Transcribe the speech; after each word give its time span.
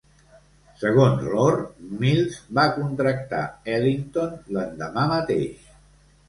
Segons 0.83 1.19
Lore, 1.33 1.59
Mills 2.03 2.39
va 2.59 2.63
contractar 2.79 3.43
Ellington 3.75 4.33
l'endemà 4.57 5.05
mateix. 5.15 5.71